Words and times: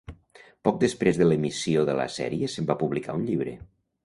Poc 0.67 0.79
després 0.83 1.19
de 1.21 1.27
l'emissió 1.27 1.83
de 1.91 1.95
la 2.01 2.09
sèrie 2.15 2.51
se'n 2.55 2.71
va 2.73 2.79
publicar 2.81 3.19
un 3.21 3.29
llibre. 3.31 3.55